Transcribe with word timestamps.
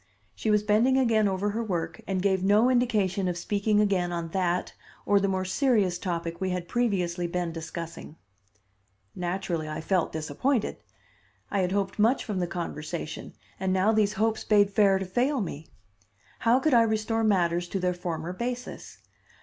She 0.33 0.49
was 0.49 0.63
bending 0.63 0.97
again 0.97 1.27
over 1.27 1.51
her 1.51 1.63
work, 1.63 2.01
and 2.07 2.23
gave 2.23 2.43
no 2.43 2.71
indication 2.71 3.27
of 3.27 3.37
speaking 3.37 3.79
again 3.79 4.11
on 4.11 4.29
that 4.29 4.73
or 5.05 5.19
the 5.19 5.27
more 5.27 5.45
serious 5.45 5.99
topic 5.99 6.41
we 6.41 6.49
had 6.49 6.67
previously 6.67 7.27
been 7.27 7.51
discussing. 7.51 8.15
Naturally 9.13 9.69
I 9.69 9.79
felt 9.79 10.11
disappointed. 10.11 10.77
I 11.51 11.59
had 11.59 11.71
hoped 11.71 11.99
much 11.99 12.25
from 12.25 12.39
the 12.39 12.47
conversation, 12.47 13.35
and 13.59 13.71
now 13.71 13.91
these 13.91 14.13
hopes 14.13 14.43
bade 14.43 14.71
fair 14.71 14.97
to 14.97 15.05
fail 15.05 15.39
me. 15.39 15.67
How 16.39 16.59
could 16.59 16.73
I 16.73 16.81
restore 16.81 17.23
matters 17.23 17.67
to 17.67 17.79
their 17.79 17.93
former 17.93 18.33
basis? 18.33 18.97